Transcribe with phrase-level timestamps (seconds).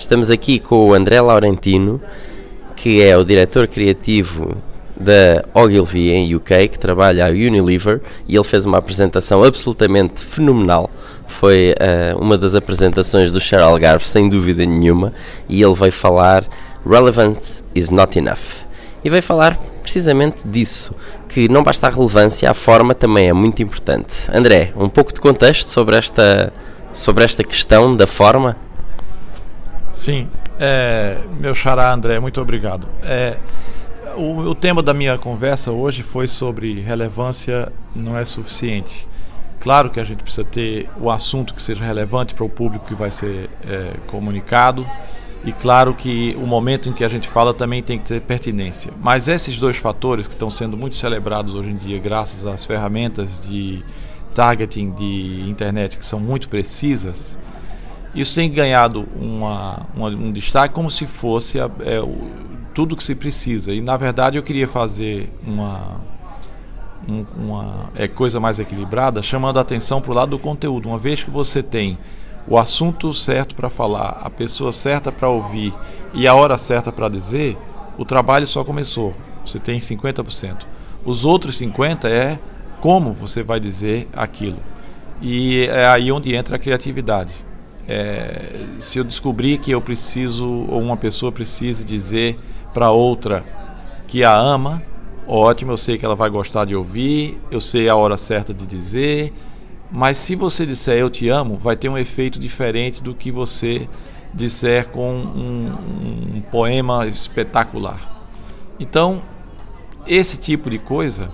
[0.00, 2.00] Estamos aqui com o André Laurentino,
[2.74, 4.56] que é o diretor criativo
[4.98, 10.90] da Ogilvy em UK, que trabalha a Unilever, e ele fez uma apresentação absolutamente fenomenal.
[11.28, 15.12] Foi uh, uma das apresentações do Cheryl Algarve, sem dúvida nenhuma,
[15.46, 16.44] e ele veio falar
[16.84, 18.64] Relevance is not enough.
[19.04, 20.94] E veio falar precisamente disso,
[21.28, 24.30] que não basta a relevância, a forma também é muito importante.
[24.32, 26.50] André, um pouco de contexto sobre esta,
[26.90, 28.56] sobre esta questão da forma?
[29.92, 32.86] Sim, é, meu xará André, muito obrigado.
[33.02, 33.36] É,
[34.16, 39.06] o, o, tema da minha conversa hoje foi sobre relevância não é suficiente.
[39.60, 42.94] Claro que a gente precisa ter o assunto que seja relevante para o público que
[42.94, 44.86] vai ser é, comunicado
[45.44, 48.92] e claro que o momento em que a gente fala também tem que ter pertinência.
[49.00, 53.40] Mas esses dois fatores que estão sendo muito celebrados hoje em dia, graças às ferramentas
[53.40, 53.82] de
[54.34, 57.38] targeting de internet que são muito precisas,
[58.14, 62.30] isso tem ganhado uma, uma, um destaque como se fosse é, o,
[62.74, 63.72] tudo que se precisa.
[63.72, 66.00] E na verdade eu queria fazer uma,
[67.08, 70.88] um, uma é, coisa mais equilibrada, chamando a atenção para o lado do conteúdo.
[70.88, 71.98] Uma vez que você tem
[72.48, 75.72] o assunto certo para falar, a pessoa certa para ouvir
[76.12, 77.56] e a hora certa para dizer,
[77.96, 79.14] o trabalho só começou.
[79.44, 80.66] Você tem 50%.
[81.04, 82.38] Os outros 50% é
[82.80, 84.58] como você vai dizer aquilo.
[85.20, 87.32] E é aí onde entra a criatividade.
[87.92, 92.38] É, se eu descobrir que eu preciso, ou uma pessoa precisa dizer
[92.72, 93.44] para outra
[94.06, 94.80] que a ama,
[95.26, 98.64] ótimo, eu sei que ela vai gostar de ouvir, eu sei a hora certa de
[98.64, 99.32] dizer,
[99.90, 103.88] mas se você disser eu te amo, vai ter um efeito diferente do que você
[104.32, 108.24] disser com um, um poema espetacular.
[108.78, 109.20] Então,
[110.06, 111.32] esse tipo de coisa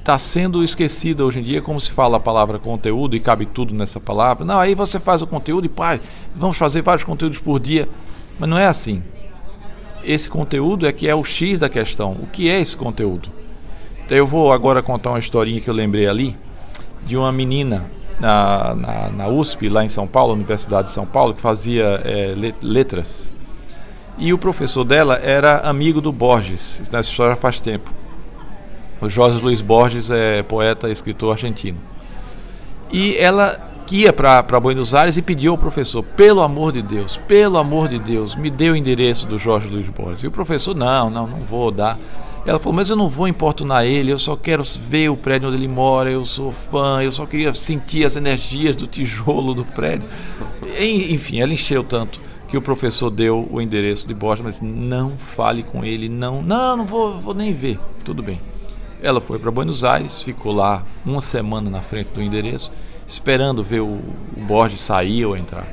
[0.00, 3.74] está sendo esquecida hoje em dia, como se fala a palavra conteúdo e cabe tudo
[3.74, 4.44] nessa palavra.
[4.44, 6.00] Não, aí você faz o conteúdo e pai,
[6.34, 7.88] vamos fazer vários conteúdos por dia.
[8.38, 9.02] Mas não é assim.
[10.02, 12.12] Esse conteúdo é que é o X da questão.
[12.12, 13.28] O que é esse conteúdo?
[14.04, 16.36] Então eu vou agora contar uma historinha que eu lembrei ali
[17.04, 17.84] de uma menina
[18.18, 22.34] na, na, na, USP, lá em São Paulo, Universidade de São Paulo, que fazia é,
[22.62, 23.32] letras.
[24.18, 27.94] E o professor dela era amigo do Borges, essa história faz tempo.
[29.00, 31.78] O Jorge Luiz Borges é poeta escritor argentino.
[32.92, 37.58] E ela ia para Buenos Aires e pediu ao professor, pelo amor de Deus, pelo
[37.58, 40.22] amor de Deus, me dê o endereço do Jorge Luiz Borges.
[40.22, 41.98] E o professor, não, não, não vou dar.
[42.46, 45.58] Ela falou, mas eu não vou importunar ele, eu só quero ver o prédio onde
[45.58, 50.08] ele mora, eu sou fã, eu só queria sentir as energias do tijolo do prédio.
[50.78, 55.62] Enfim, ela encheu tanto que o professor deu o endereço de Borges, mas não fale
[55.62, 57.78] com ele, não, não, não vou, vou nem ver.
[58.04, 58.40] Tudo bem.
[59.02, 62.70] Ela foi para Buenos Aires, ficou lá uma semana na frente do endereço,
[63.06, 64.00] esperando ver o,
[64.36, 65.66] o Borges sair ou entrar.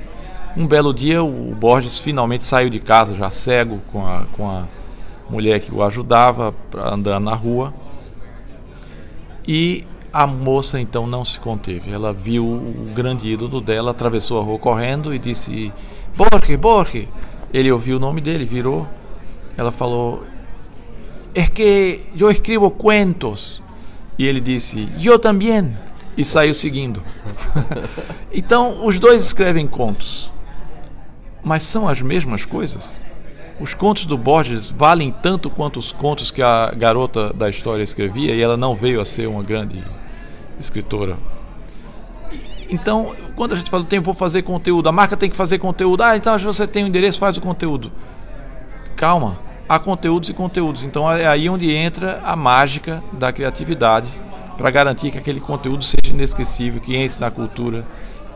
[0.55, 4.67] Um belo dia, o Borges finalmente saiu de casa, já cego, com a, com a
[5.29, 7.73] mulher que o ajudava andar na rua.
[9.47, 11.91] E a moça então não se conteve.
[11.91, 15.71] Ela viu o grande ídolo dela, atravessou a rua correndo e disse:
[16.15, 17.09] Borge, Borge.
[17.53, 18.87] Ele ouviu o nome dele, virou.
[19.55, 20.23] Ela falou:
[21.37, 23.61] É que eu escrevo cuentos.
[24.17, 25.77] E ele disse: Eu também.
[26.17, 27.03] E saiu seguindo.
[28.33, 30.31] então, os dois escrevem contos.
[31.43, 33.05] Mas são as mesmas coisas?
[33.59, 38.33] Os contos do Borges valem tanto quanto os contos que a garota da história escrevia
[38.33, 39.83] e ela não veio a ser uma grande
[40.59, 41.19] escritora.
[42.67, 46.01] Então, quando a gente fala, tem, vou fazer conteúdo, a marca tem que fazer conteúdo.
[46.01, 47.91] Ah, então você tem o um endereço, faz o conteúdo.
[48.95, 50.83] Calma, há conteúdos e conteúdos.
[50.83, 54.07] Então é aí onde entra a mágica da criatividade
[54.57, 57.85] para garantir que aquele conteúdo seja inesquecível, que entre na cultura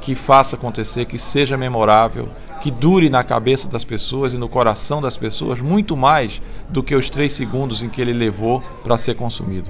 [0.01, 2.27] que faça acontecer, que seja memorável,
[2.59, 6.95] que dure na cabeça das pessoas e no coração das pessoas muito mais do que
[6.95, 9.69] os três segundos em que ele levou para ser consumido.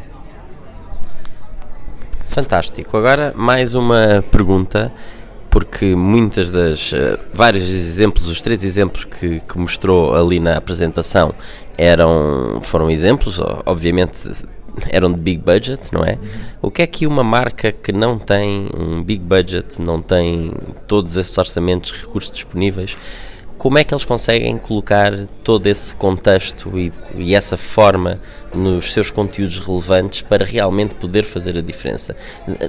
[2.26, 2.96] Fantástico.
[2.96, 4.92] Agora mais uma pergunta,
[5.52, 11.36] porque muitas das uh, vários exemplos, os três exemplos que, que mostrou ali na apresentação
[11.78, 14.32] eram foram exemplos, obviamente
[14.90, 16.18] eram de big budget, não é?
[16.62, 20.54] O que é que uma marca que não tem um big budget, não tem
[20.88, 22.98] todos esses orçamentos, recursos disponíveis,
[23.62, 25.14] como é que eles conseguem colocar
[25.44, 28.20] todo esse contexto e, e, essa forma
[28.56, 32.16] nos seus conteúdos relevantes para realmente poder fazer a diferença?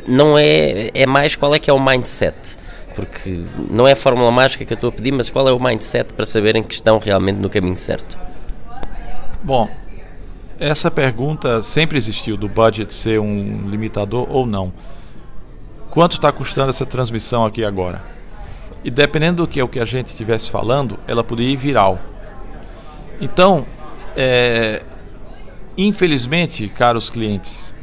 [0.07, 2.59] Não é, é mais qual é que é o mindset,
[2.95, 3.41] porque
[3.71, 6.13] não é a fórmula mágica que eu estou a pedir, mas qual é o mindset
[6.13, 8.19] para saberem que estão realmente no caminho certo?
[9.43, 9.71] Bom,
[10.61, 14.71] essa pergunta sempre existiu do budget ser um limitador ou não.
[15.89, 18.12] Quanto está custando essa transmissão aqui agora?
[18.85, 21.99] E dependendo do que é o que a gente estivesse falando, ela poderia ir viral.
[23.21, 23.65] Então,
[24.17, 24.83] é,
[25.77, 27.75] infelizmente, caros clientes,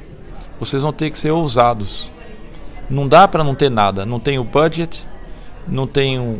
[0.59, 2.11] vocês vão ter que ser ousados.
[2.89, 4.05] Não dá para não ter nada.
[4.05, 5.07] Não tem o budget,
[5.67, 6.39] não tem um,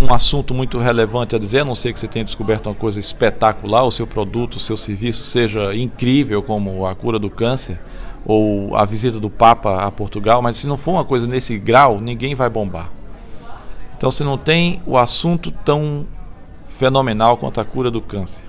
[0.00, 2.98] um assunto muito relevante a dizer, a não ser que você tenha descoberto uma coisa
[2.98, 7.78] espetacular, o seu produto, o seu serviço seja incrível, como a cura do câncer
[8.24, 12.00] ou a visita do Papa a Portugal, mas se não for uma coisa nesse grau,
[12.00, 12.90] ninguém vai bombar.
[14.00, 16.06] Então você não tem o assunto tão
[16.66, 18.40] fenomenal quanto a cura do câncer.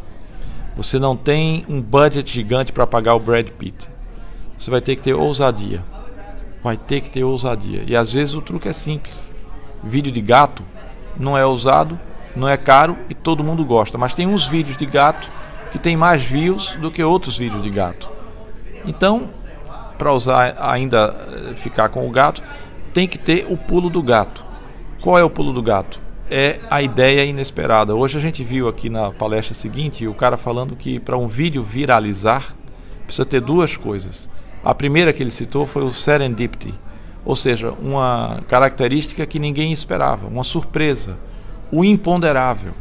[0.78, 3.90] Você não tem um budget gigante para pagar o Brad Pitt.
[4.58, 5.84] Você vai ter que ter ousadia.
[6.64, 7.84] Vai ter que ter ousadia.
[7.86, 9.34] E às vezes o truque é simples.
[9.84, 10.64] Vídeo de gato
[11.20, 12.00] não é ousado,
[12.34, 13.98] não é caro e todo mundo gosta.
[13.98, 15.30] Mas tem uns vídeos de gato
[15.70, 18.10] que tem mais views do que outros vídeos de gato.
[18.86, 19.32] Então,
[19.98, 21.14] para usar ainda
[21.50, 22.42] eh, ficar com o gato,
[22.94, 24.50] tem que ter o pulo do gato.
[25.02, 26.00] Qual é o pulo do gato?
[26.30, 27.96] É a ideia inesperada.
[27.96, 31.64] Hoje a gente viu aqui na palestra seguinte o cara falando que para um vídeo
[31.64, 32.56] viralizar
[33.04, 34.30] precisa ter duas coisas.
[34.64, 36.72] A primeira que ele citou foi o serendipity,
[37.26, 41.18] ou seja, uma característica que ninguém esperava, uma surpresa,
[41.72, 42.74] o imponderável.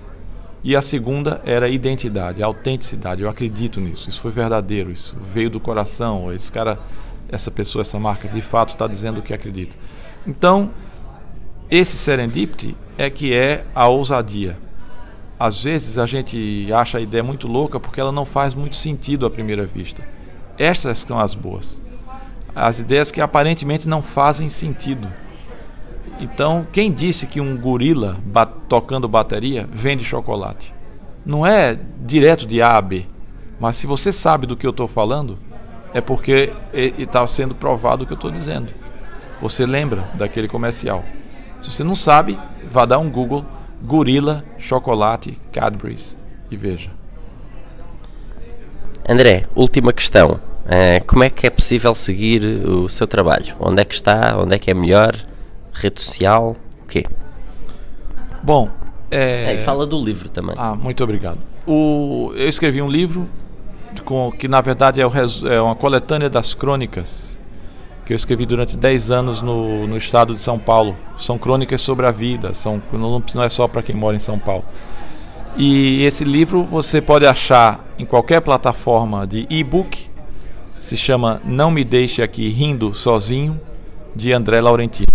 [0.62, 3.22] E a segunda era a identidade, a autenticidade.
[3.22, 4.10] Eu acredito nisso.
[4.10, 6.30] Isso foi verdadeiro, isso veio do coração.
[6.30, 6.78] Esse cara,
[7.30, 9.74] essa pessoa, essa marca, de fato está dizendo o que acredita.
[10.26, 10.70] Então,
[11.70, 14.58] esse serendipity é que é a ousadia.
[15.38, 19.24] Às vezes a gente acha a ideia muito louca porque ela não faz muito sentido
[19.24, 20.02] à primeira vista.
[20.58, 21.82] Estas são as boas.
[22.54, 25.08] As ideias que aparentemente não fazem sentido.
[26.18, 30.74] Então, quem disse que um gorila bat tocando bateria vende chocolate?
[31.24, 33.06] Não é direto de A a B.
[33.58, 35.38] Mas se você sabe do que eu estou falando,
[35.94, 36.52] é porque
[36.98, 38.68] está sendo provado o que eu estou dizendo.
[39.40, 41.04] Você lembra daquele comercial.
[41.60, 43.44] Se você não sabe, vá dar um Google,
[43.82, 46.16] gorila, chocolate, Cadbury's
[46.50, 46.90] e veja.
[49.08, 50.40] André, última questão.
[50.64, 53.54] Uh, como é que é possível seguir o seu trabalho?
[53.58, 54.38] Onde é que está?
[54.38, 55.16] Onde é que é melhor?
[55.72, 56.56] Rede social?
[56.82, 57.04] O quê?
[58.42, 58.70] Bom,
[59.10, 59.54] é...
[59.54, 60.54] É, fala do livro também.
[60.56, 61.38] Ah, muito obrigado.
[61.66, 62.32] O...
[62.36, 63.28] Eu escrevi um livro
[64.04, 64.30] com...
[64.30, 65.12] que na verdade é, o...
[65.48, 67.39] é uma coletânea das crônicas
[68.10, 70.96] que eu escrevi durante 10 anos no, no estado de São Paulo.
[71.16, 74.36] São crônicas sobre a vida, são, não, não é só para quem mora em São
[74.36, 74.64] Paulo.
[75.56, 80.10] E esse livro você pode achar em qualquer plataforma de e-book.
[80.80, 83.60] Se chama Não Me Deixe Aqui Rindo Sozinho,
[84.12, 85.06] de André Laurentino.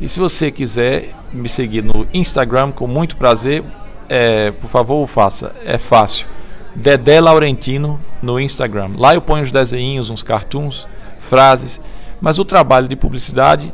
[0.00, 3.62] E se você quiser me seguir no Instagram, com muito prazer,
[4.08, 5.54] é, por favor, o faça.
[5.64, 6.26] É fácil.
[6.74, 8.90] Dedé Laurentino no Instagram.
[8.96, 10.88] Lá eu ponho os desenhos, uns cartoons,
[11.20, 11.80] frases
[12.20, 13.72] mas o trabalho de publicidade,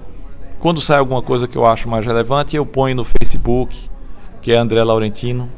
[0.58, 3.88] quando sai alguma coisa que eu acho mais relevante, eu ponho no Facebook,
[4.40, 5.50] que é André Laurentino,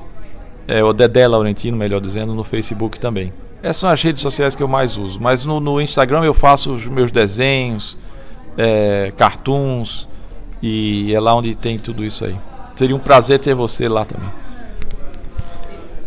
[0.67, 3.33] é, o Dedé Laurentino, melhor dizendo, no Facebook também.
[3.63, 5.21] Essas são as redes sociais que eu mais uso.
[5.21, 7.99] Mas no, no Instagram eu faço os meus desenhos,
[8.57, 10.09] é, cartoons,
[10.63, 12.37] e é lá onde tem tudo isso aí.
[12.75, 14.29] Seria um prazer ter você lá também.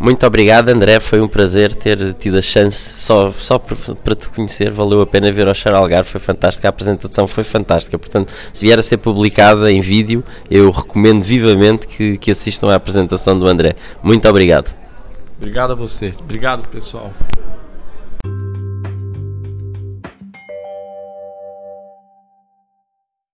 [0.02, 1.00] Muito obrigado, André.
[1.00, 4.72] Foi um prazer ter tido a chance só, só para te conhecer.
[4.72, 6.10] Valeu a pena ver ao Char Algarve.
[6.10, 6.68] Foi fantástica.
[6.68, 8.00] A apresentação foi fantástica.
[8.00, 12.76] Portanto, se vier a ser publicada em vídeo, eu recomendo vivamente que, que assistam à
[12.76, 13.76] apresentação do André.
[14.02, 14.74] Muito obrigado.
[15.38, 16.12] Obrigado a você.
[16.20, 17.14] Obrigado, pessoal.